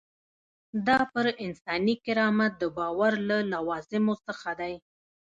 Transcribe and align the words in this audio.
دا 0.87 0.99
پر 1.11 1.25
انساني 1.45 1.95
کرامت 2.05 2.51
د 2.57 2.63
باور 2.77 3.13
له 3.29 3.37
لوازمو 3.51 4.15
څخه 4.25 4.49
دی. 4.59 4.73